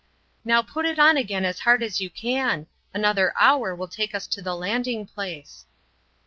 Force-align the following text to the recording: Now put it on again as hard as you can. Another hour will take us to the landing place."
Now 0.43 0.63
put 0.63 0.87
it 0.87 0.97
on 0.97 1.15
again 1.15 1.45
as 1.45 1.59
hard 1.59 1.83
as 1.83 2.01
you 2.01 2.09
can. 2.09 2.65
Another 2.91 3.35
hour 3.39 3.75
will 3.75 3.87
take 3.87 4.15
us 4.15 4.25
to 4.29 4.41
the 4.41 4.55
landing 4.55 5.05
place." 5.05 5.67